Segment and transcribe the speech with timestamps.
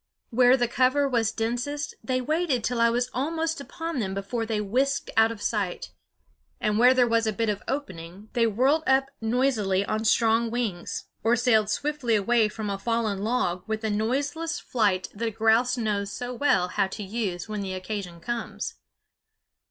[0.31, 4.59] Where the cover was densest they waited till I was almost upon them before they
[4.59, 5.91] whisked out of sight;
[6.59, 11.03] and where there was a bit of opening they whirred up noisily on strong wings,
[11.23, 15.77] or sailed swiftly away from a fallen log with the noiseless flight that a grouse
[15.77, 18.77] knows so well how to use when the occasion comes.